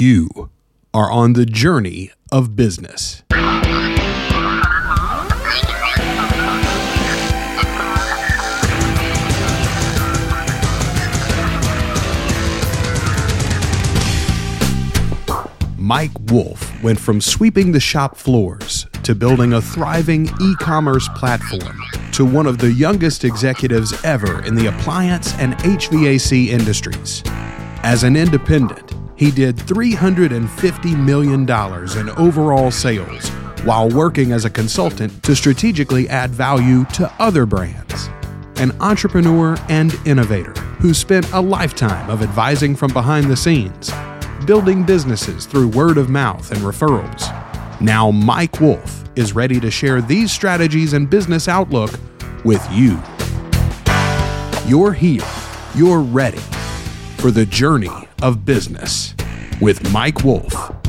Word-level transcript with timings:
You 0.00 0.48
are 0.94 1.10
on 1.10 1.34
the 1.34 1.44
journey 1.44 2.10
of 2.32 2.56
business. 2.56 3.22
Mike 15.76 16.10
Wolf 16.30 16.82
went 16.82 16.98
from 16.98 17.20
sweeping 17.20 17.72
the 17.72 17.78
shop 17.78 18.16
floors 18.16 18.86
to 19.02 19.14
building 19.14 19.52
a 19.52 19.60
thriving 19.60 20.30
e 20.40 20.54
commerce 20.60 21.10
platform 21.10 21.78
to 22.12 22.24
one 22.24 22.46
of 22.46 22.56
the 22.56 22.72
youngest 22.72 23.24
executives 23.24 23.92
ever 24.02 24.42
in 24.46 24.54
the 24.54 24.68
appliance 24.68 25.34
and 25.34 25.52
HVAC 25.58 26.46
industries. 26.46 27.22
As 27.82 28.02
an 28.02 28.16
independent, 28.16 28.89
he 29.20 29.30
did 29.30 29.54
$350 29.54 30.98
million 30.98 31.42
in 31.42 32.10
overall 32.18 32.70
sales 32.70 33.28
while 33.66 33.90
working 33.90 34.32
as 34.32 34.46
a 34.46 34.50
consultant 34.50 35.22
to 35.22 35.36
strategically 35.36 36.08
add 36.08 36.30
value 36.30 36.86
to 36.86 37.12
other 37.18 37.44
brands. 37.44 38.08
An 38.56 38.72
entrepreneur 38.80 39.58
and 39.68 39.94
innovator 40.06 40.54
who 40.80 40.94
spent 40.94 41.30
a 41.32 41.40
lifetime 41.40 42.08
of 42.08 42.22
advising 42.22 42.74
from 42.74 42.94
behind 42.94 43.26
the 43.26 43.36
scenes 43.36 43.92
building 44.46 44.84
businesses 44.84 45.44
through 45.44 45.68
word 45.68 45.98
of 45.98 46.08
mouth 46.08 46.50
and 46.50 46.60
referrals. 46.62 47.28
Now, 47.78 48.10
Mike 48.10 48.58
Wolf 48.58 49.04
is 49.16 49.34
ready 49.34 49.60
to 49.60 49.70
share 49.70 50.00
these 50.00 50.32
strategies 50.32 50.94
and 50.94 51.10
business 51.10 51.46
outlook 51.46 51.90
with 52.42 52.66
you. 52.72 52.98
You're 54.66 54.94
here, 54.94 55.28
you're 55.74 56.00
ready 56.00 56.40
for 57.20 57.30
the 57.30 57.44
journey 57.44 58.08
of 58.22 58.46
business 58.46 59.14
with 59.60 59.92
Mike 59.92 60.24
Wolf. 60.24 60.79